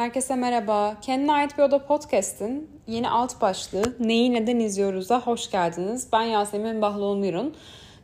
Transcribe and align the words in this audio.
Herkese 0.00 0.36
merhaba. 0.36 0.96
Kendine 1.02 1.32
ait 1.32 1.58
bir 1.58 1.62
oda 1.62 1.86
podcast'in 1.86 2.68
yeni 2.86 3.10
alt 3.10 3.40
başlığı 3.40 3.96
Neyi 4.00 4.34
Neden 4.34 4.58
İzliyoruz'a 4.58 5.20
hoş 5.20 5.50
geldiniz. 5.50 6.08
Ben 6.12 6.22
Yasemin 6.22 6.82
Bahloğlu 6.82 7.52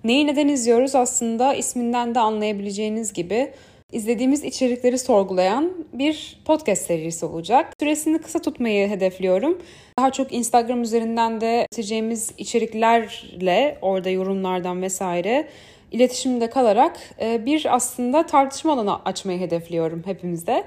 Neyi 0.04 0.26
neden 0.26 0.48
izliyoruz 0.48 0.94
aslında 0.94 1.54
isminden 1.54 2.14
de 2.14 2.20
anlayabileceğiniz 2.20 3.12
gibi 3.12 3.52
izlediğimiz 3.92 4.44
içerikleri 4.44 4.98
sorgulayan 4.98 5.72
bir 5.92 6.40
podcast 6.44 6.86
serisi 6.86 7.26
olacak. 7.26 7.72
Süresini 7.80 8.18
kısa 8.18 8.38
tutmayı 8.38 8.88
hedefliyorum. 8.88 9.58
Daha 9.98 10.12
çok 10.12 10.32
Instagram 10.32 10.82
üzerinden 10.82 11.40
de 11.40 11.66
seçeceğimiz 11.70 12.32
içeriklerle 12.38 13.78
orada 13.82 14.10
yorumlardan 14.10 14.82
vesaire 14.82 15.48
iletişimde 15.92 16.50
kalarak 16.50 16.96
e, 17.20 17.46
bir 17.46 17.74
aslında 17.74 18.26
tartışma 18.26 18.72
alanı 18.72 19.04
açmayı 19.04 19.40
hedefliyorum 19.40 20.02
hepimizde 20.06 20.64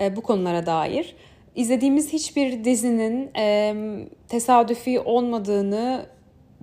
e, 0.00 0.16
bu 0.16 0.20
konulara 0.20 0.66
dair. 0.66 1.16
İzlediğimiz 1.54 2.12
hiçbir 2.12 2.64
dizinin 2.64 3.30
e, 3.36 3.74
tesadüfi 4.28 5.00
olmadığını 5.00 6.06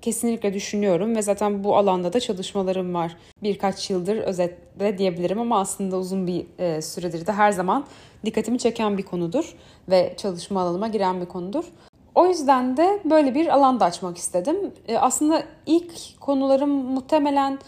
kesinlikle 0.01 0.53
düşünüyorum 0.53 1.15
ve 1.15 1.21
zaten 1.21 1.63
bu 1.63 1.77
alanda 1.77 2.13
da 2.13 2.19
çalışmalarım 2.19 2.93
var. 2.93 3.17
Birkaç 3.43 3.89
yıldır 3.89 4.17
özetle 4.17 4.97
diyebilirim 4.97 5.39
ama 5.39 5.59
aslında 5.59 5.97
uzun 5.97 6.27
bir 6.27 6.45
e, 6.59 6.81
süredir 6.81 7.27
de 7.27 7.31
her 7.31 7.51
zaman 7.51 7.85
dikkatimi 8.25 8.59
çeken 8.59 8.97
bir 8.97 9.03
konudur 9.03 9.55
ve 9.89 10.13
çalışma 10.17 10.61
alanıma 10.61 10.87
giren 10.87 11.21
bir 11.21 11.25
konudur. 11.25 11.65
O 12.15 12.27
yüzden 12.27 12.77
de 12.77 12.99
böyle 13.05 13.35
bir 13.35 13.47
alanda 13.47 13.85
açmak 13.85 14.17
istedim. 14.17 14.57
E, 14.87 14.97
aslında 14.97 15.43
ilk 15.65 16.19
konularım 16.19 16.69
muhtemelen 16.69 17.59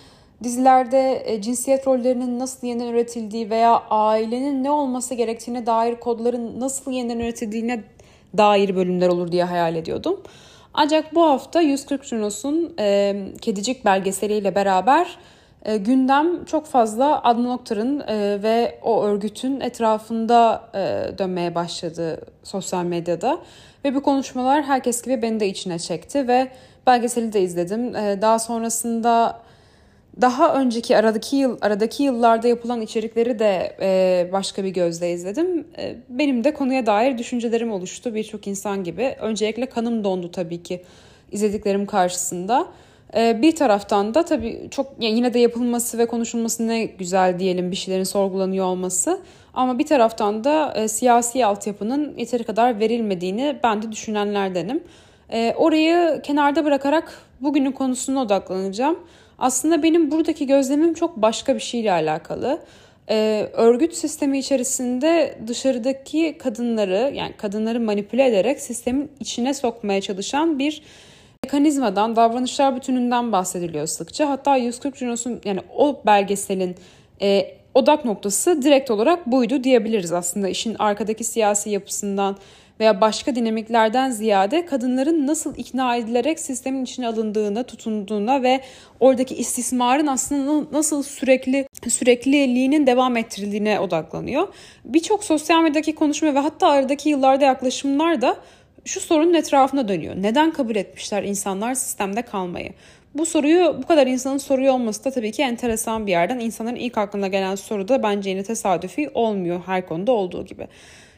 dizilerde 0.44 1.24
e, 1.26 1.42
cinsiyet 1.42 1.88
rollerinin 1.88 2.40
nasıl 2.40 2.68
yeniden 2.68 2.88
üretildiği 2.88 3.50
veya 3.50 3.84
ailenin 3.90 4.64
ne 4.64 4.72
olması 4.72 5.14
gerektiğine 5.14 5.66
dair 5.66 5.96
kodların 5.96 6.60
nasıl 6.60 6.92
yeniden 6.92 7.20
üretildiğine 7.20 7.84
dair 8.38 8.76
bölümler 8.76 9.08
olur 9.08 9.32
diye 9.32 9.44
hayal 9.44 9.76
ediyordum. 9.76 10.22
Ancak 10.74 11.16
bu 11.16 11.24
hafta 11.24 11.62
140 11.62 12.06
Junos'un 12.06 12.74
e, 12.80 13.16
Kedicik 13.42 13.86
belgeseliyle 13.86 14.56
beraber 14.56 15.18
e, 15.66 15.78
gündem 15.78 16.46
çok 16.46 16.66
fazla 16.66 17.24
Adnan 17.24 17.50
Oktar'ın 17.50 18.00
e, 18.00 18.44
ve 18.44 18.80
o 18.84 19.04
örgütün 19.04 19.60
etrafında 19.60 20.64
e, 20.74 21.18
dönmeye 21.18 21.56
başladı 21.56 22.22
sosyal 22.44 22.84
medyada. 22.84 23.40
Ve 23.86 23.96
bu 23.96 24.04
konuşmalar 24.04 24.64
herkes 24.64 25.02
gibi 25.02 25.22
beni 25.22 25.40
de 25.40 25.48
içine 25.48 25.80
çekti 25.80 26.28
ve 26.28 26.48
belgeseli 26.88 27.34
de 27.34 27.42
izledim. 27.42 27.96
E, 27.96 28.22
daha 28.22 28.40
sonrasında 28.40 29.42
daha 30.22 30.54
önceki 30.54 30.98
aradaki 30.98 31.36
yıl 31.36 31.58
aradaki 31.62 32.04
yıllarda 32.04 32.48
yapılan 32.48 32.82
içerikleri 32.82 33.40
de 33.40 33.76
e, 33.82 34.30
başka 34.32 34.64
bir 34.64 34.70
gözle 34.70 35.12
izledim. 35.12 35.68
E, 35.78 35.96
benim 36.10 36.44
de 36.44 36.54
konuya 36.54 36.86
dair 36.86 37.18
düşüncelerim 37.18 37.72
oluştu 37.72 38.16
birçok 38.16 38.48
insan 38.48 38.84
gibi. 38.84 39.16
Öncelikle 39.20 39.66
kanım 39.66 40.04
dondu 40.04 40.32
tabii 40.32 40.64
ki 40.64 40.84
izlediklerim 41.32 41.86
karşısında. 41.86 42.68
E, 43.18 43.42
bir 43.42 43.56
taraftan 43.56 44.14
da 44.14 44.26
tabii 44.26 44.68
çok 44.72 44.88
yani 45.00 45.16
yine 45.16 45.34
de 45.34 45.40
yapılması 45.40 45.98
ve 45.98 46.06
konuşulması 46.06 46.68
ne 46.68 46.84
güzel 46.84 47.40
diyelim 47.40 47.72
bir 47.72 47.76
şeylerin 47.76 48.04
sorgulanıyor 48.04 48.66
olması. 48.66 49.20
Ama 49.54 49.80
bir 49.80 49.86
taraftan 49.86 50.44
da 50.44 50.74
e, 50.76 50.88
siyasi 50.88 51.46
altyapının 51.46 52.18
yeteri 52.18 52.44
kadar 52.44 52.80
verilmediğini 52.80 53.60
ben 53.64 53.82
de 53.82 53.92
düşünenlerdenim. 53.92 54.84
E, 55.32 55.54
orayı 55.58 56.22
kenarda 56.24 56.66
bırakarak 56.66 57.22
bugünün 57.42 57.72
konusuna 57.72 58.22
odaklanacağım. 58.22 59.00
Aslında 59.40 59.84
benim 59.84 60.12
buradaki 60.12 60.48
gözlemim 60.48 60.94
çok 60.94 61.18
başka 61.18 61.56
bir 61.56 61.60
şeyle 61.60 61.92
alakalı. 61.92 62.62
Ee, 63.10 63.50
örgüt 63.54 63.94
sistemi 63.94 64.40
içerisinde 64.40 65.38
dışarıdaki 65.48 66.38
kadınları 66.38 67.12
yani 67.16 67.34
kadınları 67.38 67.80
manipüle 67.80 68.26
ederek 68.26 68.60
sistemin 68.60 69.12
içine 69.20 69.54
sokmaya 69.54 70.02
çalışan 70.02 70.60
bir 70.60 70.82
mekanizmadan, 71.44 72.16
davranışlar 72.16 72.76
bütününden 72.76 73.32
bahsediliyor 73.32 73.88
sıkça. 73.88 74.30
Hatta 74.30 74.58
140 74.58 74.98
Junos'un 74.98 75.42
yani 75.46 75.60
o 75.78 76.02
belgeselin 76.06 76.76
e, 77.22 77.56
odak 77.74 78.06
noktası 78.06 78.62
direkt 78.62 78.92
olarak 78.92 79.28
buydu 79.28 79.64
diyebiliriz 79.64 80.12
aslında. 80.12 80.50
işin 80.50 80.76
arkadaki 80.80 81.24
siyasi 81.24 81.70
yapısından 81.70 82.38
veya 82.80 83.02
başka 83.02 83.36
dinamiklerden 83.36 84.10
ziyade 84.10 84.66
kadınların 84.66 85.28
nasıl 85.28 85.56
ikna 85.58 85.96
edilerek 85.96 86.40
sistemin 86.40 86.84
içine 86.84 87.08
alındığına, 87.08 87.64
tutunduğuna 87.64 88.44
ve 88.44 88.62
oradaki 89.00 89.36
istismarın 89.36 90.08
aslında 90.08 90.68
nasıl 90.72 91.04
sürekli 91.04 91.68
sürekliliğinin 91.88 92.88
devam 92.88 93.18
ettirildiğine 93.18 93.80
odaklanıyor. 93.80 94.48
Birçok 94.86 95.24
sosyal 95.24 95.62
medyadaki 95.62 95.96
konuşma 95.96 96.34
ve 96.36 96.40
hatta 96.40 96.68
aradaki 96.68 97.10
yıllarda 97.10 97.46
yaklaşımlar 97.46 98.22
da 98.22 98.38
şu 98.86 99.00
sorunun 99.00 99.34
etrafına 99.34 99.88
dönüyor. 99.88 100.16
Neden 100.18 100.52
kabul 100.52 100.76
etmişler 100.76 101.24
insanlar 101.24 101.74
sistemde 101.74 102.22
kalmayı? 102.22 102.72
Bu 103.16 103.26
soruyu 103.26 103.76
bu 103.84 103.88
kadar 103.88 104.08
insanın 104.08 104.38
soruyor 104.38 104.74
olması 104.74 105.06
da 105.06 105.12
tabii 105.12 105.32
ki 105.32 105.42
enteresan 105.42 106.08
bir 106.08 106.12
yerden. 106.12 106.40
İnsanların 106.40 106.76
ilk 106.76 106.98
aklına 106.98 107.28
gelen 107.28 107.56
soru 107.56 107.88
da 107.88 108.04
bence 108.04 108.30
yine 108.30 108.44
tesadüfi 108.44 109.10
olmuyor 109.14 109.62
her 109.66 109.88
konuda 109.88 110.12
olduğu 110.12 110.46
gibi. 110.46 110.68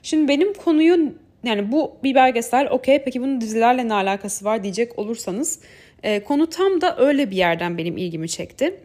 Şimdi 0.04 0.28
benim 0.28 0.54
konuyu 0.54 1.14
yani 1.44 1.72
bu 1.72 1.98
bir 2.04 2.16
belgesel 2.16 2.68
okey 2.70 3.04
peki 3.04 3.22
bunun 3.22 3.42
dizilerle 3.42 3.88
ne 3.88 3.94
alakası 3.94 4.46
var 4.46 4.64
diyecek 4.64 5.00
olursanız 5.00 5.60
e, 6.04 6.24
konu 6.24 6.50
tam 6.50 6.82
da 6.82 6.98
öyle 6.98 7.32
bir 7.32 7.36
yerden 7.36 7.78
benim 7.78 7.98
ilgimi 7.98 8.30
çekti. 8.30 8.80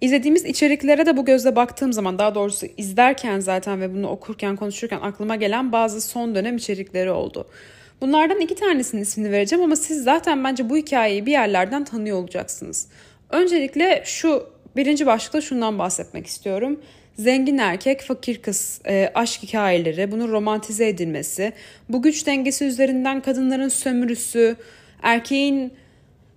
İzlediğimiz 0.00 0.44
içeriklere 0.44 1.06
de 1.06 1.16
bu 1.16 1.24
gözle 1.24 1.56
baktığım 1.56 1.92
zaman 1.92 2.18
daha 2.18 2.34
doğrusu 2.34 2.66
izlerken 2.76 3.40
zaten 3.40 3.80
ve 3.80 3.94
bunu 3.94 4.08
okurken 4.08 4.56
konuşurken 4.56 5.00
aklıma 5.02 5.36
gelen 5.36 5.72
bazı 5.72 6.00
son 6.00 6.34
dönem 6.34 6.56
içerikleri 6.56 7.10
oldu. 7.10 7.46
Bunlardan 8.00 8.40
iki 8.40 8.54
tanesinin 8.54 9.02
ismini 9.02 9.32
vereceğim 9.32 9.64
ama 9.64 9.76
siz 9.76 10.04
zaten 10.04 10.44
bence 10.44 10.70
bu 10.70 10.76
hikayeyi 10.76 11.26
bir 11.26 11.30
yerlerden 11.32 11.84
tanıyor 11.84 12.18
olacaksınız. 12.18 12.88
Öncelikle 13.30 14.02
şu 14.04 14.46
birinci 14.76 15.06
başlıkta 15.06 15.40
şundan 15.40 15.78
bahsetmek 15.78 16.26
istiyorum 16.26 16.80
zengin 17.18 17.58
erkek, 17.58 18.00
fakir 18.00 18.42
kız 18.42 18.80
e, 18.88 19.10
aşk 19.14 19.42
hikayeleri, 19.42 20.12
bunun 20.12 20.28
romantize 20.28 20.88
edilmesi, 20.88 21.52
bu 21.88 22.02
güç 22.02 22.26
dengesi 22.26 22.64
üzerinden 22.64 23.20
kadınların 23.20 23.68
sömürüsü, 23.68 24.56
erkeğin 25.02 25.72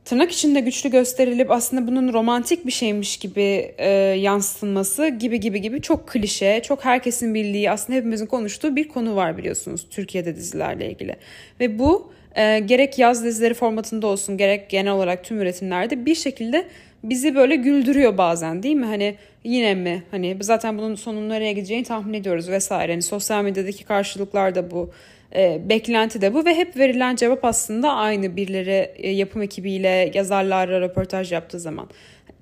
tırnak 0.05 0.31
içinde 0.31 0.59
güçlü 0.59 0.91
gösterilip 0.91 1.51
aslında 1.51 1.87
bunun 1.87 2.13
romantik 2.13 2.65
bir 2.65 2.71
şeymiş 2.71 3.17
gibi 3.17 3.73
e, 3.77 3.89
yansıtılması 4.19 5.07
gibi 5.07 5.39
gibi 5.39 5.61
gibi 5.61 5.81
çok 5.81 6.07
klişe, 6.07 6.61
çok 6.63 6.85
herkesin 6.85 7.33
bildiği 7.33 7.71
aslında 7.71 7.97
hepimizin 7.97 8.25
konuştuğu 8.25 8.75
bir 8.75 8.87
konu 8.87 9.15
var 9.15 9.37
biliyorsunuz 9.37 9.87
Türkiye'de 9.89 10.35
dizilerle 10.35 10.89
ilgili. 10.89 11.15
Ve 11.59 11.79
bu 11.79 12.11
e, 12.35 12.59
gerek 12.59 12.99
yaz 12.99 13.23
dizileri 13.23 13.53
formatında 13.53 14.07
olsun 14.07 14.37
gerek 14.37 14.69
genel 14.69 14.91
olarak 14.91 15.23
tüm 15.23 15.41
üretimlerde 15.41 16.05
bir 16.05 16.15
şekilde 16.15 16.65
bizi 17.09 17.35
böyle 17.35 17.55
güldürüyor 17.55 18.17
bazen 18.17 18.63
değil 18.63 18.75
mi? 18.75 18.85
Hani 18.85 19.15
yine 19.43 19.75
mi? 19.75 20.03
Hani 20.11 20.37
zaten 20.41 20.77
bunun 20.77 20.95
sonunun 20.95 21.29
nereye 21.29 21.53
gideceğini 21.53 21.83
tahmin 21.83 22.13
ediyoruz 22.13 22.49
vesaire. 22.49 22.91
Hani 22.91 23.01
sosyal 23.01 23.43
medyadaki 23.43 23.83
karşılıklar 23.83 24.55
da 24.55 24.71
bu. 24.71 24.91
E, 25.35 25.61
beklenti 25.69 26.21
de 26.21 26.33
bu 26.33 26.45
ve 26.45 26.55
hep 26.55 26.77
verilen 26.77 27.15
cevap 27.15 27.45
aslında 27.45 27.93
aynı 27.93 28.35
birileri 28.35 28.91
e, 28.95 29.09
yapım 29.09 29.41
ekibiyle 29.41 30.11
yazarlarla 30.13 30.81
röportaj 30.81 31.31
yaptığı 31.31 31.59
zaman. 31.59 31.89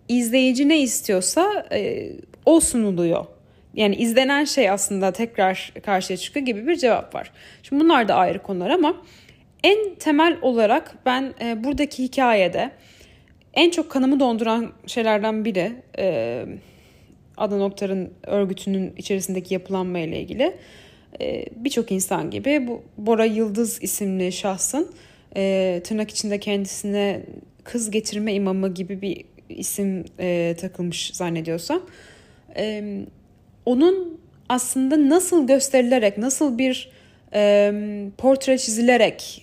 izleyici 0.10 0.70
ne 0.70 0.82
istiyorsa 0.82 1.68
e, 1.72 2.12
o 2.46 2.60
sunuluyor. 2.60 3.26
Yani 3.74 3.96
izlenen 3.96 4.44
şey 4.46 4.70
aslında 4.70 5.12
tekrar 5.12 5.74
karşıya 5.86 6.18
çıkıyor 6.18 6.46
gibi 6.46 6.68
bir 6.68 6.76
cevap 6.76 7.16
var. 7.16 7.32
Şimdi 7.64 7.84
bunlar 7.84 8.08
da 8.08 8.16
ayrı 8.16 8.40
konular 8.40 8.70
ama 8.70 8.96
en 9.64 9.96
temel 9.96 10.38
olarak 10.42 10.96
ben 11.06 11.34
e, 11.42 11.64
buradaki 11.64 12.04
hikayede 12.04 12.72
en 13.54 13.70
çok 13.70 13.92
kanımı 13.92 14.20
donduran 14.20 14.72
şeylerden 14.88 15.46
biri 15.46 15.72
e, 15.98 16.46
Adnan 17.38 17.62
Oktar'ın 17.62 18.14
örgütünün 18.24 18.94
içerisindeki 18.98 19.54
yapılanma 19.54 20.00
ile 20.00 20.22
ilgili. 20.22 20.58
E, 21.22 21.46
Birçok 21.56 21.92
insan 21.92 22.32
gibi 22.32 22.68
bu 22.68 22.84
Bora 22.98 23.26
Yıldız 23.26 23.84
isimli 23.84 24.32
şahsın 24.32 24.92
e, 25.36 25.82
tırnak 25.84 26.12
içinde 26.12 26.40
kendisine 26.40 27.22
kız 27.64 27.92
getirme 27.92 28.34
imamı 28.34 28.74
gibi 28.74 29.02
bir 29.02 29.26
isim 29.50 30.06
e, 30.20 30.56
takılmış 30.60 31.12
zannediyorsam. 31.14 31.82
E, 32.58 32.84
onun 33.66 34.20
aslında 34.50 35.10
nasıl 35.10 35.48
gösterilerek, 35.48 36.18
nasıl 36.18 36.58
bir 36.58 36.92
e, 37.34 37.74
portre 38.18 38.58
çizilerek 38.58 39.43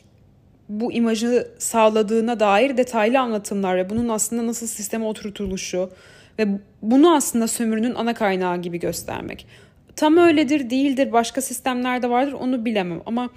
bu 0.70 0.92
imajı 0.92 1.48
sağladığına 1.58 2.40
dair 2.40 2.76
detaylı 2.76 3.20
anlatımlar 3.20 3.76
ve 3.76 3.90
bunun 3.90 4.08
aslında 4.08 4.46
nasıl 4.46 4.66
sisteme 4.66 5.04
oturtuluşu 5.04 5.90
ve 6.38 6.46
bunu 6.82 7.14
aslında 7.14 7.48
sömürünün 7.48 7.94
ana 7.94 8.14
kaynağı 8.14 8.62
gibi 8.62 8.78
göstermek. 8.80 9.46
Tam 9.96 10.16
öyledir, 10.16 10.70
değildir, 10.70 11.12
başka 11.12 11.40
sistemlerde 11.40 12.10
vardır 12.10 12.32
onu 12.32 12.64
bilemem 12.64 13.00
ama 13.06 13.30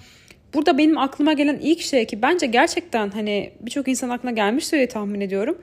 burada 0.54 0.78
benim 0.78 0.98
aklıma 0.98 1.32
gelen 1.32 1.58
ilk 1.62 1.80
şey 1.80 2.06
ki 2.06 2.22
bence 2.22 2.46
gerçekten 2.46 3.10
hani 3.10 3.52
birçok 3.60 3.88
insan 3.88 4.08
aklına 4.08 4.32
gelmiş 4.32 4.72
diye 4.72 4.88
tahmin 4.88 5.20
ediyorum. 5.20 5.58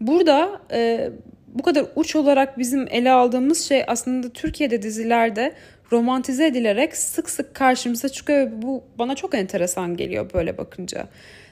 Burada 0.00 0.60
e, 0.72 1.10
bu 1.54 1.62
kadar 1.62 1.86
uç 1.96 2.16
olarak 2.16 2.58
bizim 2.58 2.86
ele 2.90 3.10
aldığımız 3.10 3.68
şey 3.68 3.84
aslında 3.86 4.28
Türkiye'de 4.28 4.82
dizilerde 4.82 5.54
romantize 5.94 6.46
edilerek 6.46 6.96
sık 6.96 7.30
sık 7.30 7.54
karşımıza 7.54 8.08
çıkıyor. 8.08 8.50
Bu 8.52 8.82
bana 8.98 9.14
çok 9.14 9.34
enteresan 9.34 9.96
geliyor 9.96 10.30
böyle 10.34 10.58
bakınca. 10.58 11.06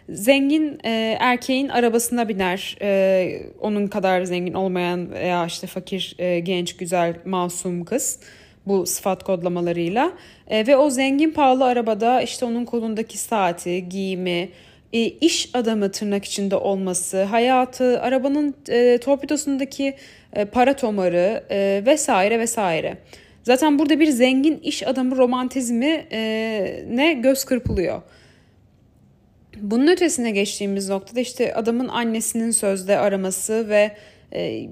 Zengin 0.08 0.78
e, 0.84 1.16
erkeğin 1.20 1.68
arabasına 1.68 2.28
biner. 2.28 2.76
E, 2.82 3.42
onun 3.60 3.86
kadar 3.86 4.22
zengin 4.24 4.54
olmayan 4.54 5.10
veya 5.10 5.46
işte 5.46 5.66
fakir, 5.66 6.14
e, 6.18 6.40
genç, 6.40 6.76
güzel, 6.76 7.14
masum 7.24 7.84
kız 7.84 8.18
bu 8.66 8.86
sıfat 8.86 9.24
kodlamalarıyla. 9.24 10.12
E, 10.48 10.66
ve 10.66 10.76
o 10.76 10.90
zengin 10.90 11.30
pahalı 11.30 11.64
arabada 11.64 12.22
işte 12.22 12.44
onun 12.44 12.64
kolundaki 12.64 13.18
saati, 13.18 13.88
giyimi, 13.88 14.48
e, 14.92 15.04
iş 15.04 15.50
adamı 15.54 15.90
tırnak 15.90 16.24
içinde 16.24 16.56
olması, 16.56 17.22
hayatı, 17.22 18.00
arabanın 18.00 18.54
e, 18.68 18.98
torpidosundaki 18.98 19.94
e, 20.32 20.44
para 20.44 20.76
tomarı 20.76 21.44
e, 21.50 21.82
vesaire 21.86 22.38
vesaire. 22.38 22.96
Zaten 23.42 23.78
burada 23.78 24.00
bir 24.00 24.06
zengin 24.06 24.58
iş 24.58 24.86
adamı 24.86 25.16
romantizmi 25.16 26.06
e, 26.12 26.84
ne 26.90 27.12
göz 27.12 27.44
kırpılıyor. 27.44 28.02
Bunun 29.56 29.86
ötesine 29.86 30.30
geçtiğimiz 30.30 30.88
noktada 30.88 31.20
işte 31.20 31.54
adamın 31.54 31.88
annesinin 31.88 32.50
sözde 32.50 32.98
araması 32.98 33.68
ve 33.68 33.96
e, 34.32 34.68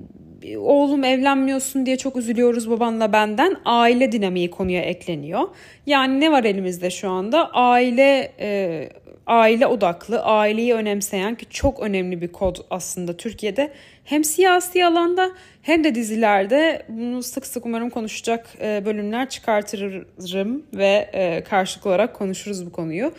oğlum 0.58 1.04
evlenmiyorsun 1.04 1.86
diye 1.86 1.96
çok 1.96 2.16
üzülüyoruz 2.16 2.70
babanla 2.70 3.12
benden 3.12 3.56
aile 3.64 4.12
dinamiği 4.12 4.50
konuya 4.50 4.82
ekleniyor. 4.82 5.48
Yani 5.86 6.20
ne 6.20 6.32
var 6.32 6.44
elimizde 6.44 6.90
şu 6.90 7.10
anda? 7.10 7.50
Aile 7.50 8.32
e, 8.40 8.90
aile 9.30 9.66
odaklı, 9.66 10.22
aileyi 10.22 10.74
önemseyen 10.74 11.34
ki 11.34 11.46
çok 11.50 11.80
önemli 11.80 12.20
bir 12.20 12.28
kod 12.28 12.56
aslında 12.70 13.16
Türkiye'de. 13.16 13.72
Hem 14.04 14.24
siyasi 14.24 14.84
alanda 14.84 15.30
hem 15.62 15.84
de 15.84 15.94
dizilerde 15.94 16.82
bunu 16.88 17.22
sık 17.22 17.46
sık 17.46 17.66
umarım 17.66 17.90
konuşacak 17.90 18.48
e, 18.62 18.82
bölümler 18.84 19.28
çıkartırım 19.28 20.62
ve 20.74 21.10
e, 21.12 21.44
karşılıklı 21.44 21.90
olarak 21.90 22.14
konuşuruz 22.14 22.66
bu 22.66 22.72
konuyu. 22.72 23.12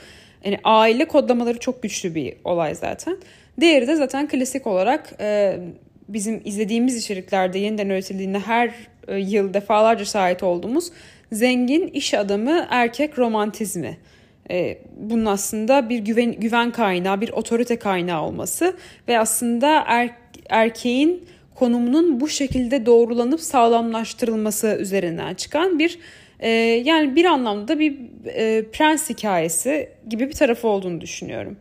Yani 0.44 0.60
aile 0.64 1.06
kodlamaları 1.06 1.60
çok 1.60 1.84
güçlü 1.84 2.16
bir 2.16 2.34
olay 2.44 2.76
zaten. 2.76 3.18
Diğeri 3.60 3.88
de 3.88 3.96
zaten 3.96 4.28
klasik 4.28 4.68
olarak 4.68 5.14
e, 5.20 5.58
bizim 6.08 6.42
izlediğimiz 6.46 6.98
içeriklerde 6.98 7.60
yeniden 7.60 7.90
üretildiğinde 7.90 8.40
her 8.40 8.72
yıl 9.18 9.54
defalarca 9.54 10.06
şahit 10.06 10.44
olduğumuz 10.44 10.92
zengin 11.32 11.88
iş 11.88 12.14
adamı 12.14 12.68
erkek 12.70 13.20
romantizmi. 13.20 13.98
Bunun 14.98 15.26
aslında 15.26 15.90
bir 15.90 16.00
güven, 16.00 16.32
güven 16.32 16.72
kaynağı, 16.72 17.22
bir 17.22 17.30
otorite 17.30 17.80
kaynağı 17.80 18.22
olması 18.22 18.74
ve 19.08 19.20
aslında 19.20 19.84
er, 19.88 20.10
erkeğin 20.50 21.26
konumunun 21.56 22.20
bu 22.20 22.30
şekilde 22.30 22.86
doğrulanıp 22.86 23.42
sağlamlaştırılması 23.42 24.78
üzerinden 24.80 25.34
çıkan 25.34 25.80
bir 25.80 26.00
e, 26.40 26.50
yani 26.86 27.16
bir 27.16 27.26
anlamda 27.26 27.80
bir 27.80 27.98
e, 28.26 28.66
prens 28.72 29.10
hikayesi 29.10 29.90
gibi 30.10 30.28
bir 30.28 30.34
tarafı 30.34 30.68
olduğunu 30.68 31.02
düşünüyorum. 31.02 31.58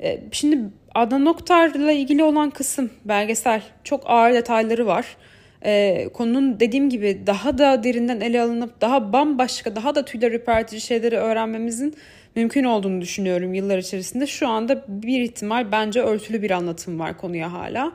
E, 0.00 0.20
şimdi 0.32 0.58
Adnan 0.94 1.26
Oktar'la 1.26 1.92
ilgili 1.92 2.24
olan 2.24 2.50
kısım 2.50 2.90
belgesel 3.04 3.62
çok 3.84 4.02
ağır 4.06 4.32
detayları 4.32 4.86
var. 4.86 5.16
E, 5.64 6.08
konunun 6.14 6.60
dediğim 6.60 6.90
gibi 6.90 7.22
daha 7.26 7.58
da 7.58 7.84
derinden 7.84 8.20
ele 8.20 8.40
alınıp 8.40 8.80
daha 8.80 9.12
bambaşka 9.12 9.76
daha 9.76 9.94
da 9.94 10.04
tüyler 10.04 10.32
ürpertici 10.32 10.80
şeyleri 10.80 11.16
öğrenmemizin 11.16 11.94
mümkün 12.36 12.64
olduğunu 12.64 13.00
düşünüyorum 13.00 13.54
yıllar 13.54 13.78
içerisinde. 13.78 14.26
Şu 14.26 14.48
anda 14.48 14.84
bir 14.88 15.20
ihtimal 15.20 15.72
bence 15.72 16.02
örtülü 16.02 16.42
bir 16.42 16.50
anlatım 16.50 17.00
var 17.00 17.18
konuya 17.18 17.52
hala. 17.52 17.92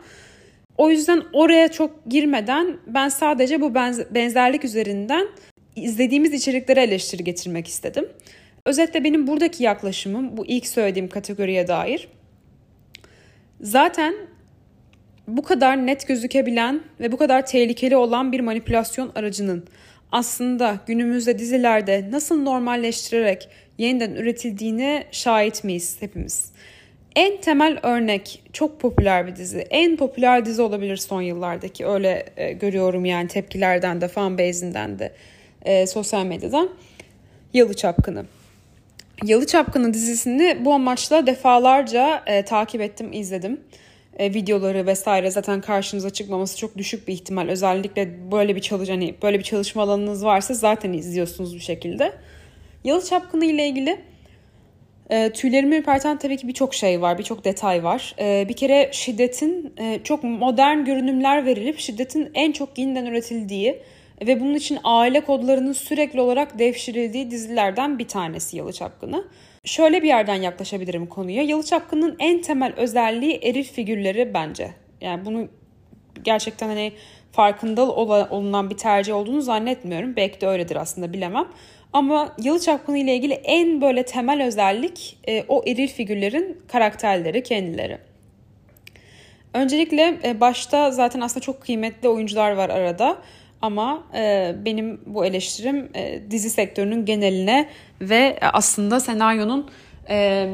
O 0.77 0.89
yüzden 0.89 1.23
oraya 1.33 1.67
çok 1.67 2.05
girmeden 2.05 2.77
ben 2.87 3.09
sadece 3.09 3.61
bu 3.61 3.75
benzerlik 4.11 4.65
üzerinden 4.65 5.27
izlediğimiz 5.75 6.33
içeriklere 6.33 6.83
eleştiri 6.83 7.23
getirmek 7.23 7.67
istedim. 7.67 8.05
Özetle 8.65 9.03
benim 9.03 9.27
buradaki 9.27 9.63
yaklaşımım 9.63 10.37
bu 10.37 10.45
ilk 10.45 10.67
söylediğim 10.67 11.09
kategoriye 11.09 11.67
dair. 11.67 12.07
Zaten 13.61 14.15
bu 15.27 15.41
kadar 15.41 15.85
net 15.85 16.07
gözükebilen 16.07 16.81
ve 16.99 17.11
bu 17.11 17.17
kadar 17.17 17.45
tehlikeli 17.45 17.95
olan 17.95 18.31
bir 18.31 18.39
manipülasyon 18.39 19.11
aracının 19.15 19.65
aslında 20.11 20.79
günümüzde 20.87 21.39
dizilerde 21.39 22.07
nasıl 22.11 22.41
normalleştirerek 22.41 23.49
yeniden 23.77 24.11
üretildiğine 24.11 25.03
şahit 25.11 25.63
miyiz 25.63 25.97
hepimiz? 25.99 26.51
En 27.15 27.41
temel 27.41 27.79
örnek 27.83 28.43
çok 28.53 28.79
popüler 28.79 29.27
bir 29.27 29.35
dizi. 29.35 29.59
En 29.59 29.97
popüler 29.97 30.45
dizi 30.45 30.61
olabilir 30.61 30.97
son 30.97 31.21
yıllardaki. 31.21 31.87
Öyle 31.87 32.25
e, 32.37 32.51
görüyorum 32.51 33.05
yani 33.05 33.27
tepkilerden 33.27 34.01
de 34.01 34.07
fanbase'inden 34.07 34.99
de 34.99 35.13
e, 35.61 35.87
sosyal 35.87 36.25
medyadan. 36.25 36.69
Yalı 37.53 37.73
Çapkını. 37.73 38.25
Yalı 39.23 39.47
Çapkını 39.47 39.93
dizisini 39.93 40.57
bu 40.65 40.73
amaçla 40.73 41.27
defalarca 41.27 42.23
e, 42.27 42.45
takip 42.45 42.81
ettim, 42.81 43.13
izledim. 43.13 43.59
E, 44.17 44.33
videoları 44.33 44.85
vesaire 44.85 45.31
zaten 45.31 45.61
karşınıza 45.61 46.09
çıkmaması 46.09 46.57
çok 46.57 46.77
düşük 46.77 47.07
bir 47.07 47.13
ihtimal. 47.13 47.47
Özellikle 47.47 48.31
böyle 48.31 48.55
bir 48.55 48.61
çalış 48.61 48.89
hani 48.89 49.15
böyle 49.23 49.39
bir 49.39 49.43
çalışma 49.43 49.83
alanınız 49.83 50.25
varsa 50.25 50.53
zaten 50.53 50.93
izliyorsunuz 50.93 51.55
bu 51.55 51.59
şekilde. 51.59 52.13
Yalı 52.83 53.05
Çapkını 53.05 53.45
ile 53.45 53.67
ilgili 53.67 53.99
e, 55.09 55.31
tüylerimi 55.33 55.75
ürperten 55.75 56.19
tabii 56.19 56.37
ki 56.37 56.47
birçok 56.47 56.73
şey 56.73 57.01
var, 57.01 57.17
birçok 57.17 57.45
detay 57.45 57.83
var. 57.83 58.15
E, 58.19 58.45
bir 58.49 58.53
kere 58.53 58.89
şiddetin 58.91 59.73
e, 59.77 59.99
çok 60.03 60.23
modern 60.23 60.85
görünümler 60.85 61.45
verilip 61.45 61.79
şiddetin 61.79 62.31
en 62.33 62.51
çok 62.51 62.77
yeniden 62.77 63.05
üretildiği 63.05 63.81
ve 64.27 64.39
bunun 64.39 64.53
için 64.53 64.79
aile 64.83 65.21
kodlarının 65.21 65.73
sürekli 65.73 66.21
olarak 66.21 66.59
devşirildiği 66.59 67.31
dizilerden 67.31 67.99
bir 67.99 68.07
tanesi 68.07 68.57
Yalı 68.57 68.73
Çapkını. 68.73 69.23
Şöyle 69.67 70.03
bir 70.03 70.07
yerden 70.07 70.35
yaklaşabilirim 70.35 71.05
konuya. 71.05 71.43
Yalı 71.43 71.63
Çapkını'nın 71.63 72.15
en 72.19 72.41
temel 72.41 72.73
özelliği 72.77 73.39
eril 73.43 73.63
figürleri 73.63 74.33
bence. 74.33 74.71
Yani 75.01 75.25
bunu 75.25 75.47
gerçekten 76.23 76.67
hani 76.67 76.91
farkında 77.31 77.91
olunan 77.91 78.69
bir 78.69 78.77
tercih 78.77 79.15
olduğunu 79.15 79.41
zannetmiyorum. 79.41 80.15
Belki 80.15 80.41
de 80.41 80.47
öyledir 80.47 80.75
aslında 80.75 81.13
bilemem. 81.13 81.47
Ama 81.93 82.35
Yalı 82.41 82.59
Çapkını 82.59 82.97
ile 82.97 83.15
ilgili 83.15 83.33
en 83.33 83.81
böyle 83.81 84.03
temel 84.03 84.43
özellik 84.43 85.17
e, 85.27 85.43
o 85.47 85.63
eril 85.65 85.87
figürlerin 85.87 86.61
karakterleri, 86.67 87.43
kendileri. 87.43 87.97
Öncelikle 89.53 90.19
e, 90.23 90.39
başta 90.39 90.91
zaten 90.91 91.21
aslında 91.21 91.39
çok 91.39 91.61
kıymetli 91.61 92.09
oyuncular 92.09 92.51
var 92.51 92.69
arada. 92.69 93.17
Ama 93.61 94.03
e, 94.13 94.55
benim 94.65 95.01
bu 95.05 95.25
eleştirim 95.25 95.89
e, 95.95 96.31
dizi 96.31 96.49
sektörünün 96.49 97.05
geneline 97.05 97.69
ve 98.01 98.39
aslında 98.41 98.99
senaryonun 98.99 99.69
e, 100.09 100.49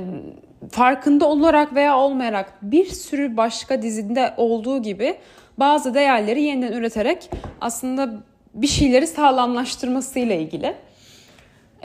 farkında 0.71 1.25
olarak 1.25 1.75
veya 1.75 1.97
olmayarak 1.97 2.53
bir 2.61 2.85
sürü 2.85 3.37
başka 3.37 3.81
dizide 3.81 4.33
olduğu 4.37 4.81
gibi 4.81 5.15
bazı 5.57 5.93
değerleri 5.93 6.41
yeniden 6.41 6.73
üreterek 6.73 7.29
aslında 7.61 8.13
bir 8.53 8.67
şeyleri 8.67 9.07
sağlamlaştırmasıyla 9.07 10.35
ilgili. 10.35 10.75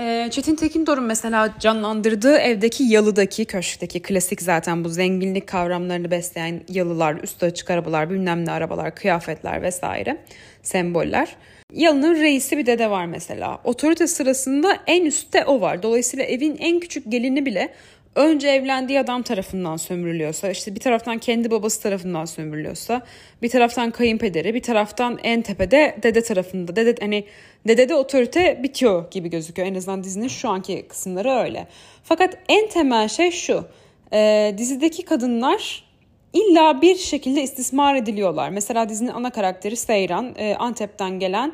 Ee, 0.00 0.28
Çetin 0.30 0.56
Tekindor'un 0.56 1.04
mesela 1.04 1.54
canlandırdığı 1.60 2.36
evdeki 2.36 2.84
yalıdaki, 2.84 3.44
köşkteki 3.44 4.02
klasik 4.02 4.42
zaten 4.42 4.84
bu 4.84 4.88
zenginlik 4.88 5.46
kavramlarını 5.46 6.10
besleyen 6.10 6.60
yalılar, 6.68 7.16
üstü 7.22 7.46
açık 7.46 7.70
arabalar, 7.70 8.10
bilmem 8.10 8.46
ne 8.46 8.50
arabalar, 8.50 8.94
kıyafetler 8.94 9.62
vesaire 9.62 10.16
semboller. 10.62 11.36
Yalının 11.72 12.14
reisi 12.14 12.58
bir 12.58 12.66
dede 12.66 12.90
var 12.90 13.06
mesela. 13.06 13.60
Otorite 13.64 14.06
sırasında 14.06 14.78
en 14.86 15.04
üstte 15.04 15.44
o 15.44 15.60
var. 15.60 15.82
Dolayısıyla 15.82 16.24
evin 16.24 16.56
en 16.56 16.80
küçük 16.80 17.12
gelini 17.12 17.46
bile 17.46 17.68
önce 18.14 18.48
evlendiği 18.48 19.00
adam 19.00 19.22
tarafından 19.22 19.76
sömürülüyorsa, 19.76 20.50
işte 20.50 20.74
bir 20.74 20.80
taraftan 20.80 21.18
kendi 21.18 21.50
babası 21.50 21.82
tarafından 21.82 22.24
sömürülüyorsa, 22.24 23.02
bir 23.42 23.48
taraftan 23.48 23.90
kayınpederi, 23.90 24.54
bir 24.54 24.62
taraftan 24.62 25.18
en 25.22 25.42
tepede 25.42 25.96
dede 26.02 26.22
tarafında. 26.22 26.76
Dede 26.76 26.94
hani 27.00 27.24
dedede 27.68 27.94
otorite 27.94 28.62
bitiyor 28.62 29.10
gibi 29.10 29.30
gözüküyor. 29.30 29.68
En 29.68 29.74
azından 29.74 30.04
dizinin 30.04 30.28
şu 30.28 30.48
anki 30.48 30.88
kısımları 30.88 31.30
öyle. 31.30 31.66
Fakat 32.04 32.38
en 32.48 32.68
temel 32.68 33.08
şey 33.08 33.30
şu. 33.30 33.64
E, 34.12 34.54
dizideki 34.58 35.04
kadınlar 35.04 35.84
illa 36.32 36.82
bir 36.82 36.96
şekilde 36.96 37.42
istismar 37.42 37.94
ediliyorlar. 37.94 38.50
Mesela 38.50 38.88
dizinin 38.88 39.10
ana 39.10 39.30
karakteri 39.30 39.76
Seyran, 39.76 40.34
e, 40.38 40.54
Antep'ten 40.54 41.18
gelen 41.18 41.52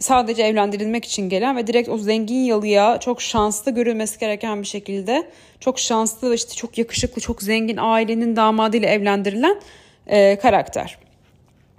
sadece 0.00 0.42
evlendirilmek 0.42 1.04
için 1.04 1.28
gelen 1.28 1.56
ve 1.56 1.66
direkt 1.66 1.88
o 1.88 1.98
zengin 1.98 2.44
yalıya 2.44 3.00
çok 3.00 3.22
şanslı 3.22 3.70
görülmesi 3.70 4.18
gereken 4.18 4.62
bir 4.62 4.66
şekilde 4.66 5.30
çok 5.60 5.78
şanslı 5.78 6.34
işte 6.34 6.54
çok 6.54 6.78
yakışıklı 6.78 7.22
çok 7.22 7.42
zengin 7.42 7.76
ailenin 7.80 8.36
damadıyla 8.36 8.88
evlendirilen 8.88 9.60
e, 10.06 10.38
karakter. 10.38 10.98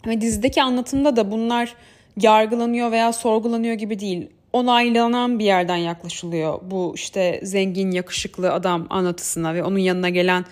Ve 0.07 0.21
dizideki 0.21 0.61
anlatımda 0.63 1.15
da 1.15 1.31
bunlar 1.31 1.75
yargılanıyor 2.17 2.91
veya 2.91 3.13
sorgulanıyor 3.13 3.73
gibi 3.73 3.99
değil. 3.99 4.29
Onaylanan 4.53 5.39
bir 5.39 5.45
yerden 5.45 5.75
yaklaşılıyor 5.75 6.59
bu 6.63 6.93
işte 6.95 7.39
zengin 7.43 7.91
yakışıklı 7.91 8.53
adam 8.53 8.87
anlatısına 8.89 9.53
ve 9.53 9.63
onun 9.63 9.77
yanına 9.77 10.09
gelen 10.09 10.45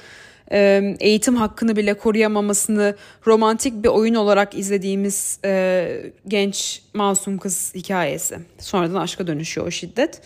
e, 0.52 0.96
eğitim 1.00 1.36
hakkını 1.36 1.76
bile 1.76 1.94
koruyamamasını 1.94 2.96
romantik 3.28 3.84
bir 3.84 3.90
oyun 3.90 4.16
olarak 4.16 4.58
izlediğimiz 4.58 5.40
e, 5.46 6.12
genç 6.28 6.82
masum 6.94 7.38
kız 7.38 7.76
hikayesi. 7.76 8.38
Sonradan 8.60 9.02
aşka 9.02 9.28
dönüşüyor 9.28 9.68
o 9.68 9.72
şiddet. 9.72 10.22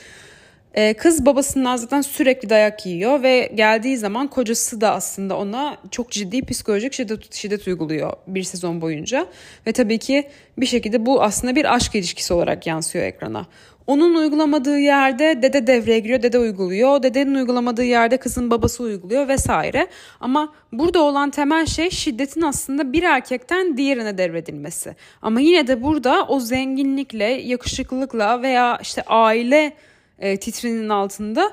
E, 0.73 0.93
kız 0.93 1.25
babasından 1.25 1.75
zaten 1.75 2.01
sürekli 2.01 2.49
dayak 2.49 2.85
yiyor 2.85 3.23
ve 3.23 3.51
geldiği 3.55 3.97
zaman 3.97 4.27
kocası 4.27 4.81
da 4.81 4.91
aslında 4.91 5.37
ona 5.37 5.77
çok 5.91 6.11
ciddi 6.11 6.45
psikolojik 6.45 6.93
şiddet, 6.93 7.33
şiddet 7.33 7.67
uyguluyor 7.67 8.13
bir 8.27 8.43
sezon 8.43 8.81
boyunca. 8.81 9.27
Ve 9.67 9.71
tabii 9.71 9.97
ki 9.97 10.29
bir 10.57 10.65
şekilde 10.65 11.05
bu 11.05 11.23
aslında 11.23 11.55
bir 11.55 11.75
aşk 11.75 11.95
ilişkisi 11.95 12.33
olarak 12.33 12.67
yansıyor 12.67 13.05
ekrana. 13.05 13.47
Onun 13.87 14.15
uygulamadığı 14.15 14.79
yerde 14.79 15.41
dede 15.41 15.67
devreye 15.67 15.99
giriyor, 15.99 16.23
dede 16.23 16.39
uyguluyor. 16.39 17.03
Dedenin 17.03 17.35
uygulamadığı 17.35 17.83
yerde 17.83 18.17
kızın 18.17 18.51
babası 18.51 18.83
uyguluyor 18.83 19.27
vesaire. 19.27 19.87
Ama 20.19 20.53
burada 20.71 21.01
olan 21.01 21.29
temel 21.29 21.65
şey 21.65 21.89
şiddetin 21.89 22.41
aslında 22.41 22.93
bir 22.93 23.03
erkekten 23.03 23.77
diğerine 23.77 24.17
devredilmesi. 24.17 24.95
Ama 25.21 25.39
yine 25.39 25.67
de 25.67 25.83
burada 25.83 26.25
o 26.27 26.39
zenginlikle, 26.39 27.25
yakışıklılıkla 27.25 28.41
veya 28.41 28.79
işte 28.81 29.01
aile 29.07 29.73
e, 30.19 30.37
titrinin 30.37 30.89
altında 30.89 31.51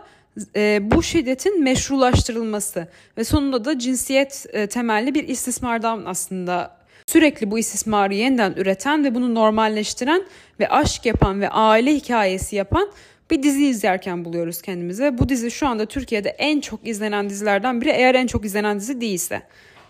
e, 0.56 0.78
bu 0.82 1.02
şiddetin 1.02 1.62
meşrulaştırılması 1.62 2.88
ve 3.18 3.24
sonunda 3.24 3.64
da 3.64 3.78
cinsiyet 3.78 4.46
e, 4.52 4.66
temelli 4.66 5.14
bir 5.14 5.28
istismardan 5.28 6.02
aslında 6.06 6.79
sürekli 7.10 7.50
bu 7.50 7.58
istismarı 7.58 8.14
yeniden 8.14 8.52
üreten 8.56 9.04
ve 9.04 9.14
bunu 9.14 9.34
normalleştiren 9.34 10.22
ve 10.60 10.68
aşk 10.68 11.06
yapan 11.06 11.40
ve 11.40 11.48
aile 11.48 11.94
hikayesi 11.94 12.56
yapan 12.56 12.90
bir 13.30 13.42
dizi 13.42 13.66
izlerken 13.66 14.24
buluyoruz 14.24 14.62
kendimizi. 14.62 15.18
Bu 15.18 15.28
dizi 15.28 15.50
şu 15.50 15.66
anda 15.66 15.86
Türkiye'de 15.86 16.28
en 16.28 16.60
çok 16.60 16.86
izlenen 16.86 17.30
dizilerden 17.30 17.80
biri. 17.80 17.88
Eğer 17.90 18.14
en 18.14 18.26
çok 18.26 18.44
izlenen 18.44 18.80
dizi 18.80 19.00
değilse 19.00 19.42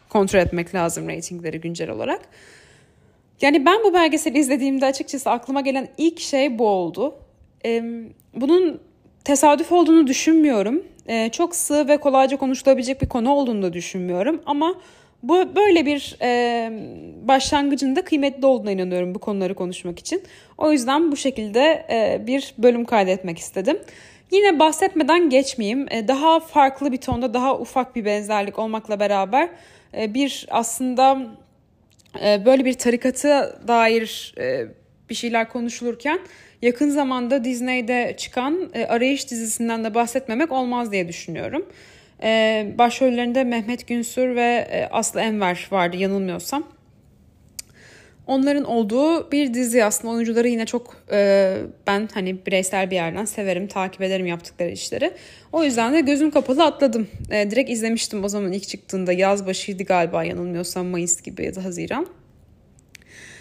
kontrol 0.08 0.40
etmek 0.40 0.74
lazım 0.74 1.08
reytingleri 1.08 1.60
güncel 1.60 1.90
olarak. 1.90 2.20
Yani 3.40 3.66
ben 3.66 3.84
bu 3.84 3.94
belgeseli 3.94 4.38
izlediğimde 4.38 4.86
açıkçası 4.86 5.30
aklıma 5.30 5.60
gelen 5.60 5.88
ilk 5.98 6.20
şey 6.20 6.58
bu 6.58 6.68
oldu. 6.68 7.14
Bunun 8.34 8.80
tesadüf 9.24 9.72
olduğunu 9.72 10.06
düşünmüyorum. 10.06 10.82
Çok 11.32 11.56
sığ 11.56 11.88
ve 11.88 11.96
kolayca 11.96 12.36
konuşulabilecek 12.36 13.02
bir 13.02 13.08
konu 13.08 13.30
olduğunu 13.30 13.62
da 13.62 13.72
düşünmüyorum. 13.72 14.42
Ama 14.46 14.74
bu 15.22 15.56
böyle 15.56 15.86
bir 15.86 16.16
e, 16.22 16.70
başlangıcın 17.28 17.96
da 17.96 18.04
kıymetli 18.04 18.46
olduğuna 18.46 18.70
inanıyorum 18.70 19.14
bu 19.14 19.18
konuları 19.18 19.54
konuşmak 19.54 19.98
için. 19.98 20.22
O 20.58 20.72
yüzden 20.72 21.12
bu 21.12 21.16
şekilde 21.16 21.86
e, 21.90 22.26
bir 22.26 22.54
bölüm 22.58 22.84
kaydetmek 22.84 23.38
istedim. 23.38 23.78
Yine 24.30 24.58
bahsetmeden 24.58 25.30
geçmeyeyim. 25.30 25.86
E, 25.90 26.08
daha 26.08 26.40
farklı 26.40 26.92
bir 26.92 26.96
tonda, 26.96 27.34
daha 27.34 27.58
ufak 27.58 27.96
bir 27.96 28.04
benzerlik 28.04 28.58
olmakla 28.58 29.00
beraber 29.00 29.48
e, 29.98 30.14
bir 30.14 30.46
aslında 30.50 31.26
e, 32.24 32.46
böyle 32.46 32.64
bir 32.64 32.72
tarikatı 32.72 33.60
dair 33.68 34.34
e, 34.38 34.66
bir 35.10 35.14
şeyler 35.14 35.48
konuşulurken 35.48 36.20
yakın 36.62 36.90
zamanda 36.90 37.44
Disney'de 37.44 38.14
çıkan 38.18 38.70
e, 38.74 38.86
Arayış 38.86 39.30
dizisinden 39.30 39.84
de 39.84 39.94
bahsetmemek 39.94 40.52
olmaz 40.52 40.92
diye 40.92 41.08
düşünüyorum. 41.08 41.66
Ee, 42.22 42.74
başrollerinde 42.78 43.44
Mehmet 43.44 43.88
Günsür 43.88 44.36
ve 44.36 44.68
e, 44.70 44.88
Aslı 44.90 45.20
Enver 45.20 45.68
vardı 45.70 45.96
yanılmıyorsam. 45.96 46.64
Onların 48.26 48.64
olduğu 48.64 49.32
bir 49.32 49.54
dizi 49.54 49.84
aslında 49.84 50.14
oyuncuları 50.14 50.48
yine 50.48 50.66
çok 50.66 50.96
e, 51.12 51.56
ben 51.86 52.08
hani 52.14 52.46
bireysel 52.46 52.90
bir 52.90 52.94
yerden 52.94 53.24
severim, 53.24 53.66
takip 53.66 54.02
ederim 54.02 54.26
yaptıkları 54.26 54.70
işleri. 54.70 55.12
O 55.52 55.64
yüzden 55.64 55.92
de 55.92 56.00
gözüm 56.00 56.30
kapalı 56.30 56.64
atladım. 56.64 57.08
E, 57.30 57.50
direkt 57.50 57.70
izlemiştim 57.70 58.24
o 58.24 58.28
zaman 58.28 58.52
ilk 58.52 58.68
çıktığında 58.68 59.12
yaz 59.12 59.46
başıydı 59.46 59.82
galiba 59.82 60.24
yanılmıyorsam 60.24 60.86
Mayıs 60.86 61.22
gibi 61.22 61.44
ya 61.44 61.54
da 61.54 61.64
Haziran. 61.64 62.06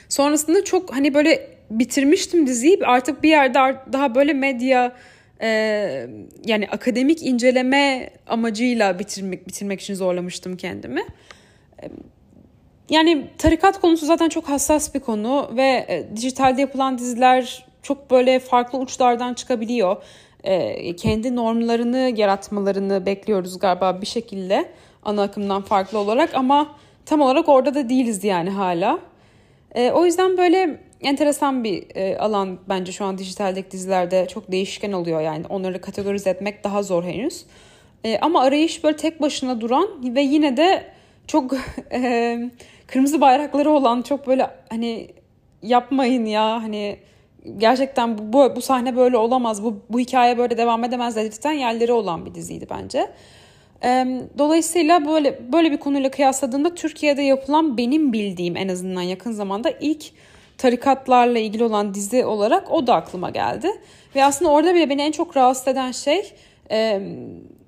Sonrasında 0.10 0.64
çok 0.64 0.96
hani 0.96 1.14
böyle 1.14 1.48
bitirmiştim 1.70 2.48
diziyi 2.48 2.80
artık 2.86 3.24
bir 3.24 3.30
yerde 3.30 3.60
daha 3.94 4.16
böyle 4.16 4.34
medya 4.34 4.96
e, 5.42 5.48
yani 6.46 6.68
akademik 6.68 7.24
inceleme 7.24 8.10
amacıyla 8.28 9.00
bitirmek 9.00 9.48
bitirmek 9.48 9.82
için 9.82 9.94
zorlamıştım 9.94 10.58
kendimi. 10.58 11.02
Yani 12.90 13.28
tarikat 13.38 13.82
konusu 13.82 14.06
zaten 14.06 14.30
çok 14.30 14.50
hassas 14.50 14.96
bir 14.96 15.00
konu 15.00 15.50
ve 15.56 15.86
e, 15.90 16.16
dijitalde 16.16 16.62
yapılan 16.62 16.98
diziler 16.98 17.66
çok 17.82 18.12
böyle 18.12 18.40
farklı 18.40 18.80
uçlardan 18.80 19.34
çıkabiliyor. 19.34 20.04
E, 20.44 20.96
kendi 20.96 21.36
normlarını 21.36 22.14
yaratmalarını 22.16 23.06
bekliyoruz 23.06 23.60
galiba 23.60 24.02
bir 24.02 24.06
şekilde 24.06 24.66
ana 25.04 25.22
akımdan 25.22 25.62
farklı 25.62 26.00
olarak 26.00 26.36
ama 26.36 26.76
tam 27.06 27.22
olarak 27.22 27.50
orada 27.50 27.76
da 27.76 27.90
değiliz 27.90 28.24
yani 28.24 28.50
hala. 28.50 29.00
E, 29.76 29.92
o 29.92 30.06
yüzden 30.06 30.38
böyle 30.38 30.80
enteresan 31.02 31.64
bir 31.64 31.96
e, 31.96 32.18
alan 32.18 32.60
bence 32.70 32.92
şu 32.92 33.06
an 33.06 33.18
dijitaldeki 33.18 33.72
dizilerde 33.72 34.28
çok 34.28 34.52
değişken 34.52 34.92
oluyor 34.92 35.22
yani 35.22 35.46
onları 35.50 35.82
kategorize 35.82 36.30
etmek 36.30 36.64
daha 36.64 36.84
zor 36.84 37.04
henüz. 37.04 37.46
E, 38.04 38.20
ama 38.20 38.42
arayış 38.42 38.84
böyle 38.84 38.98
tek 38.98 39.22
başına 39.22 39.62
duran 39.62 40.16
ve 40.16 40.22
yine 40.22 40.58
de 40.58 40.84
çok 41.28 41.54
e, 41.92 42.40
kırmızı 42.88 43.22
bayrakları 43.22 43.70
olan 43.72 44.02
çok 44.02 44.28
böyle 44.28 44.50
hani 44.70 45.08
yapmayın 45.62 46.26
ya 46.26 46.64
hani 46.64 46.98
gerçekten 47.58 48.34
bu, 48.34 48.56
bu 48.56 48.62
sahne 48.62 48.96
böyle 48.96 49.18
olamaz 49.18 49.64
bu, 49.64 49.80
bu 49.90 50.00
hikaye 50.00 50.38
böyle 50.38 50.58
devam 50.58 50.84
edemez 50.84 51.16
dedirten 51.16 51.52
yerleri 51.52 51.92
olan 51.92 52.26
bir 52.26 52.36
diziydi 52.36 52.68
bence. 52.70 53.10
Dolayısıyla 54.38 55.06
böyle 55.06 55.40
böyle 55.54 55.72
bir 55.72 55.78
konuyla 55.78 56.12
kıyasladığımda 56.12 56.76
Türkiye'de 56.76 57.22
yapılan 57.22 57.78
benim 57.78 58.14
bildiğim 58.14 58.58
en 58.58 58.68
azından 58.68 59.02
yakın 59.02 59.32
zamanda 59.32 59.72
ilk 59.80 60.12
tarikatlarla 60.60 61.40
ilgili 61.40 61.64
olan 61.64 61.94
dizi 61.94 62.26
olarak 62.26 62.72
o 62.72 62.88
da 62.88 62.96
aklıma 62.96 63.30
geldi. 63.30 63.68
Ve 64.16 64.26
aslında 64.26 64.52
orada 64.52 64.76
bile 64.76 64.90
beni 64.90 65.02
en 65.02 65.12
çok 65.12 65.38
rahatsız 65.38 65.68
eden 65.68 65.92
şey 65.92 66.34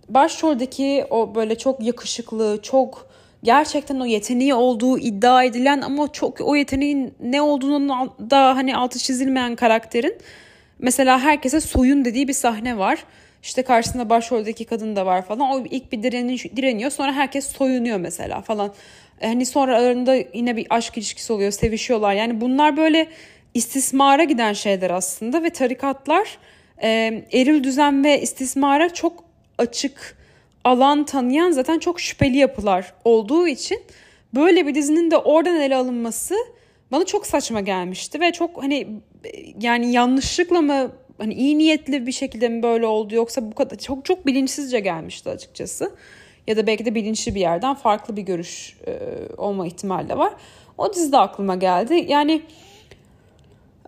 başroldeki 0.10 1.06
o 1.10 1.36
böyle 1.36 1.58
çok 1.58 1.84
yakışıklı, 1.84 2.60
çok 2.64 3.08
gerçekten 3.44 4.00
o 4.00 4.06
yeteneği 4.06 4.54
olduğu 4.54 5.00
iddia 5.00 5.44
edilen 5.44 5.82
ama 5.82 6.12
çok 6.12 6.42
o 6.42 6.56
yeteneğin 6.56 7.14
ne 7.20 7.42
olduğunun 7.42 7.90
da 8.30 8.56
hani 8.56 8.76
altı 8.76 9.00
çizilmeyen 9.00 9.56
karakterin 9.56 10.18
mesela 10.80 11.20
herkese 11.20 11.60
soyun 11.60 12.06
dediği 12.06 12.28
bir 12.28 12.34
sahne 12.34 12.78
var. 12.78 13.04
İşte 13.44 13.64
karşısında 13.64 14.10
başroldeki 14.10 14.66
kadın 14.66 14.96
da 14.96 15.06
var 15.06 15.26
falan. 15.26 15.50
O 15.52 15.64
ilk 15.70 15.92
bir 15.92 16.04
direniyor 16.56 16.92
sonra 16.92 17.14
herkes 17.14 17.48
soyunuyor 17.48 17.98
mesela 17.98 18.42
falan. 18.42 18.72
E, 19.22 19.28
hani 19.28 19.46
sonra 19.46 19.76
aralarında 19.76 20.16
yine 20.34 20.58
bir 20.58 20.68
aşk 20.70 20.98
ilişkisi 20.98 21.34
oluyor, 21.34 21.52
sevişiyorlar. 21.52 22.14
Yani 22.14 22.42
bunlar 22.42 22.78
böyle 22.78 23.08
istismara 23.54 24.24
giden 24.24 24.54
şeyler 24.54 24.90
aslında 24.90 25.44
ve 25.44 25.50
tarikatlar 25.50 26.38
e, 26.84 26.88
eril 27.34 27.64
düzen 27.64 28.04
ve 28.04 28.22
istismara 28.22 28.94
çok 28.94 29.24
açık 29.58 30.18
alan 30.64 31.06
tanıyan 31.06 31.52
zaten 31.52 31.80
çok 31.80 32.00
şüpheli 32.00 32.38
yapılar 32.38 32.94
olduğu 33.04 33.48
için 33.48 33.80
böyle 34.36 34.68
bir 34.68 34.76
dizinin 34.76 35.12
de 35.12 35.18
oradan 35.18 35.62
ele 35.62 35.76
alınması 35.76 36.36
bana 36.92 37.06
çok 37.06 37.28
saçma 37.28 37.62
gelmişti 37.62 38.20
ve 38.20 38.32
çok 38.32 38.64
hani 38.64 38.88
yani 39.62 39.92
yanlışlıkla 39.92 40.62
mı 40.62 40.92
hani 41.18 41.34
iyi 41.34 41.58
niyetli 41.58 42.08
bir 42.08 42.12
şekilde 42.12 42.50
mi 42.50 42.64
böyle 42.64 42.86
oldu 42.86 43.16
yoksa 43.16 43.52
bu 43.52 43.56
kadar 43.56 43.78
çok 43.78 44.06
çok 44.06 44.26
bilinçsizce 44.26 44.80
gelmişti 44.80 45.30
açıkçası 45.30 45.92
ya 46.52 46.58
da 46.58 46.68
belki 46.68 46.86
de 46.86 46.96
bilinçli 46.96 47.36
bir 47.36 47.40
yerden 47.40 47.76
farklı 47.76 48.18
bir 48.18 48.22
görüş 48.22 48.78
e, 48.88 48.94
olma 49.38 49.68
ihtimali 49.68 50.10
de 50.10 50.18
var. 50.18 50.34
O 50.78 50.94
dizide 50.94 51.18
aklıma 51.18 51.56
geldi. 51.56 52.06
Yani 52.08 52.42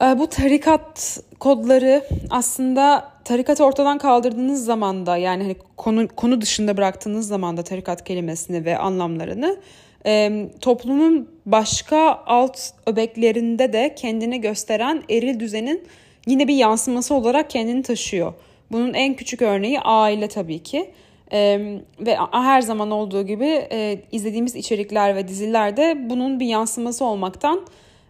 e, 0.02 0.20
bu 0.20 0.28
tarikat 0.28 1.20
kodları 1.40 2.04
aslında 2.30 3.10
tarikat 3.26 3.62
ortadan 3.62 3.98
kaldırdığınız 3.98 4.66
zaman 4.66 5.06
da 5.06 5.18
yani 5.18 5.44
hani 5.44 5.56
konu 5.78 6.08
konu 6.08 6.42
dışında 6.42 6.78
bıraktığınız 6.78 7.28
zaman 7.28 7.58
da 7.58 7.64
tarikat 7.64 8.04
kelimesini 8.04 8.66
ve 8.66 8.78
anlamlarını 8.78 9.58
e, 10.06 10.46
toplumun 10.62 11.30
başka 11.46 12.24
alt 12.26 12.60
öbeklerinde 12.86 13.74
de 13.74 13.96
kendini 13.96 14.42
gösteren 14.42 15.04
eril 15.10 15.40
düzenin 15.40 15.88
yine 16.28 16.48
bir 16.48 16.56
yansıması 16.56 17.14
olarak 17.14 17.50
kendini 17.50 17.84
taşıyor. 17.84 18.34
Bunun 18.72 18.94
en 18.94 19.14
küçük 19.14 19.42
örneği 19.42 19.80
aile 19.80 20.28
tabii 20.28 20.64
ki. 20.64 20.92
Ee, 21.34 21.82
ve 22.00 22.18
her 22.32 22.62
zaman 22.62 22.92
olduğu 22.92 23.26
gibi 23.26 23.68
e, 23.72 24.00
izlediğimiz 24.12 24.56
içerikler 24.56 25.16
ve 25.16 25.28
dizilerde 25.28 26.10
bunun 26.10 26.40
bir 26.40 26.46
yansıması 26.46 27.06
olmaktan 27.06 27.62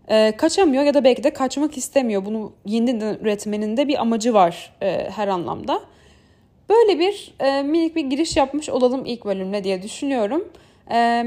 e, 0.08 0.34
kaçamıyor 0.38 0.84
ya 0.84 0.94
da 0.94 1.04
belki 1.04 1.24
de 1.24 1.34
kaçmak 1.34 1.78
istemiyor. 1.78 2.26
Bunu 2.26 2.52
yeniden 2.66 3.18
üretmenin 3.22 3.78
de 3.78 3.88
bir 3.88 4.02
amacı 4.02 4.34
var 4.34 4.74
e, 4.82 5.10
her 5.10 5.28
anlamda. 5.28 5.80
Böyle 6.70 7.00
bir 7.00 7.34
e, 7.40 7.64
minik 7.64 7.96
bir 7.96 8.02
giriş 8.02 8.38
yapmış 8.38 8.70
olalım 8.70 9.06
ilk 9.06 9.26
bölümle 9.26 9.64
diye 9.64 9.82
düşünüyorum. 9.82 10.48
E, 10.92 11.26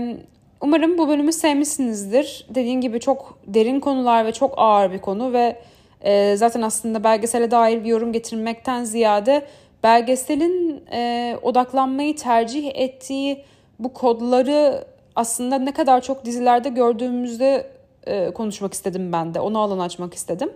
umarım 0.60 0.98
bu 0.98 1.08
bölümü 1.08 1.32
sevmişsinizdir. 1.32 2.46
Dediğim 2.48 2.80
gibi 2.80 3.00
çok 3.00 3.38
derin 3.46 3.80
konular 3.80 4.26
ve 4.26 4.32
çok 4.32 4.54
ağır 4.56 4.92
bir 4.92 4.98
konu 4.98 5.32
ve 5.32 5.56
e, 6.00 6.36
zaten 6.36 6.62
aslında 6.62 7.04
belgesele 7.04 7.50
dair 7.50 7.84
bir 7.84 7.88
yorum 7.88 8.12
getirmekten 8.12 8.84
ziyade 8.84 9.46
belgeselin 9.86 10.84
e, 10.92 11.38
odaklanmayı 11.42 12.16
tercih 12.16 12.70
ettiği 12.74 13.44
bu 13.78 13.92
kodları 13.92 14.84
aslında 15.16 15.58
ne 15.58 15.72
kadar 15.72 16.00
çok 16.00 16.24
dizilerde 16.24 16.68
gördüğümüzde 16.68 17.70
e, 18.06 18.30
konuşmak 18.30 18.74
istedim 18.74 19.12
ben 19.12 19.34
de. 19.34 19.40
Onu 19.40 19.58
alan 19.58 19.78
açmak 19.78 20.14
istedim. 20.14 20.52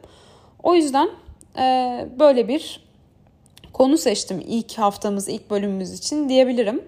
O 0.62 0.74
yüzden 0.74 1.08
e, 1.58 2.06
böyle 2.18 2.48
bir 2.48 2.84
konu 3.72 3.98
seçtim 3.98 4.42
ilk 4.46 4.78
haftamız, 4.78 5.28
ilk 5.28 5.50
bölümümüz 5.50 5.92
için 5.92 6.28
diyebilirim. 6.28 6.82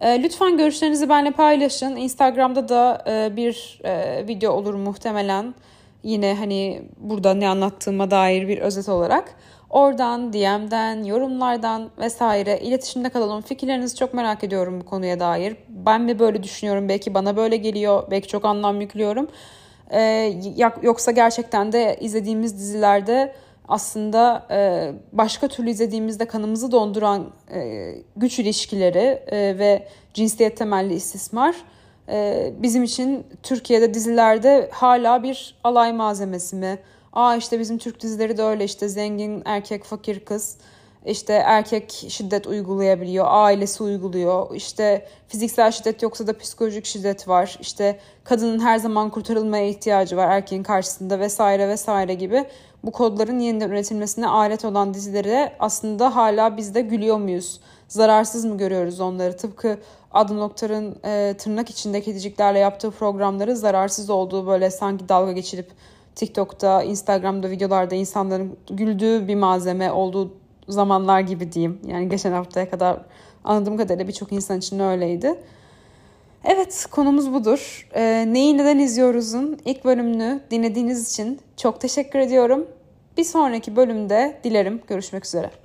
E, 0.00 0.22
lütfen 0.22 0.56
görüşlerinizi 0.56 1.08
benimle 1.08 1.30
paylaşın. 1.30 1.96
Instagram'da 1.96 2.68
da 2.68 3.04
e, 3.08 3.36
bir 3.36 3.80
e, 3.84 4.24
video 4.28 4.52
olur 4.52 4.74
muhtemelen. 4.74 5.54
Yine 6.02 6.34
hani 6.34 6.82
burada 6.96 7.34
ne 7.34 7.48
anlattığıma 7.48 8.10
dair 8.10 8.48
bir 8.48 8.58
özet 8.58 8.88
olarak. 8.88 9.34
Oradan, 9.74 10.32
DM'den, 10.32 11.04
yorumlardan 11.04 11.90
vesaire 11.98 12.60
iletişimde 12.60 13.08
kalalım. 13.08 13.42
Fikirlerinizi 13.42 13.96
çok 13.96 14.14
merak 14.14 14.44
ediyorum 14.44 14.80
bu 14.80 14.84
konuya 14.84 15.20
dair. 15.20 15.56
Ben 15.68 16.00
mi 16.00 16.18
böyle 16.18 16.42
düşünüyorum? 16.42 16.88
Belki 16.88 17.14
bana 17.14 17.36
böyle 17.36 17.56
geliyor. 17.56 18.02
Belki 18.10 18.28
çok 18.28 18.44
anlam 18.44 18.80
yüklüyorum. 18.80 19.28
Ee, 19.90 20.32
yoksa 20.82 21.10
gerçekten 21.10 21.72
de 21.72 21.96
izlediğimiz 22.00 22.58
dizilerde 22.58 23.32
aslında 23.68 24.46
e, 24.50 24.90
başka 25.12 25.48
türlü 25.48 25.70
izlediğimizde 25.70 26.24
kanımızı 26.24 26.72
donduran 26.72 27.30
e, 27.54 27.90
güç 28.16 28.38
ilişkileri 28.38 29.22
e, 29.26 29.58
ve 29.58 29.88
cinsiyet 30.14 30.56
temelli 30.56 30.94
istismar 30.94 31.54
e, 32.08 32.50
bizim 32.58 32.82
için 32.82 33.26
Türkiye'de 33.42 33.94
dizilerde 33.94 34.68
hala 34.72 35.22
bir 35.22 35.56
alay 35.64 35.92
malzemesi 35.92 36.56
mi? 36.56 36.78
Aa 37.14 37.36
işte 37.36 37.60
bizim 37.60 37.78
Türk 37.78 38.00
dizileri 38.00 38.36
de 38.36 38.42
öyle 38.42 38.64
işte 38.64 38.88
zengin 38.88 39.42
erkek 39.44 39.84
fakir 39.84 40.24
kız 40.24 40.56
işte 41.06 41.32
erkek 41.32 42.06
şiddet 42.08 42.46
uygulayabiliyor, 42.46 43.24
ailesi 43.28 43.82
uyguluyor. 43.82 44.54
İşte 44.54 45.06
fiziksel 45.28 45.70
şiddet 45.70 46.02
yoksa 46.02 46.26
da 46.26 46.38
psikolojik 46.38 46.84
şiddet 46.84 47.28
var. 47.28 47.58
İşte 47.60 47.98
kadının 48.24 48.60
her 48.60 48.78
zaman 48.78 49.10
kurtarılmaya 49.10 49.68
ihtiyacı 49.68 50.16
var 50.16 50.28
erkeğin 50.30 50.62
karşısında 50.62 51.20
vesaire 51.20 51.68
vesaire 51.68 52.14
gibi 52.14 52.44
bu 52.84 52.90
kodların 52.90 53.38
yeniden 53.38 53.70
üretilmesine 53.70 54.28
alet 54.28 54.64
olan 54.64 54.94
dizilere 54.94 55.52
aslında 55.58 56.16
hala 56.16 56.56
biz 56.56 56.74
de 56.74 56.80
gülüyor 56.80 57.18
muyuz? 57.18 57.60
Zararsız 57.88 58.44
mı 58.44 58.58
görüyoruz 58.58 59.00
onları? 59.00 59.36
Tıpkı 59.36 59.78
Adnan 60.12 60.40
Oktar'ın 60.40 60.96
e, 61.04 61.34
tırnak 61.38 61.70
içinde 61.70 62.00
kediciklerle 62.00 62.58
yaptığı 62.58 62.90
programları 62.90 63.56
zararsız 63.56 64.10
olduğu 64.10 64.46
böyle 64.46 64.70
sanki 64.70 65.08
dalga 65.08 65.32
geçirip 65.32 65.70
TikTok'ta, 66.14 66.82
Instagram'da 66.82 67.50
videolarda 67.50 67.94
insanların 67.94 68.56
güldüğü 68.70 69.28
bir 69.28 69.34
malzeme 69.34 69.92
olduğu 69.92 70.34
zamanlar 70.68 71.20
gibi 71.20 71.52
diyeyim. 71.52 71.80
Yani 71.86 72.08
geçen 72.08 72.32
haftaya 72.32 72.70
kadar 72.70 72.96
anladığım 73.44 73.76
kadarıyla 73.76 74.08
birçok 74.08 74.32
insan 74.32 74.58
için 74.58 74.78
öyleydi. 74.78 75.34
Evet 76.44 76.86
konumuz 76.90 77.32
budur. 77.32 77.88
Ee, 77.94 78.24
Neyi 78.28 78.58
Neden 78.58 78.78
izliyoruz'un 78.78 79.58
ilk 79.64 79.84
bölümünü 79.84 80.40
dinlediğiniz 80.50 81.12
için 81.12 81.40
çok 81.56 81.80
teşekkür 81.80 82.18
ediyorum. 82.18 82.66
Bir 83.16 83.24
sonraki 83.24 83.76
bölümde 83.76 84.40
dilerim 84.44 84.82
görüşmek 84.88 85.26
üzere. 85.26 85.63